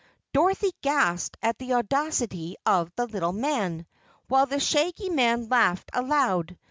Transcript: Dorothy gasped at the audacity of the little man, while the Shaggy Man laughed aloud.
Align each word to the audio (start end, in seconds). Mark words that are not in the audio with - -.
Dorothy 0.33 0.71
gasped 0.81 1.37
at 1.43 1.59
the 1.59 1.73
audacity 1.75 2.55
of 2.65 2.91
the 2.95 3.05
little 3.05 3.33
man, 3.33 3.85
while 4.27 4.47
the 4.47 4.59
Shaggy 4.59 5.09
Man 5.11 5.47
laughed 5.47 5.91
aloud. 5.93 6.57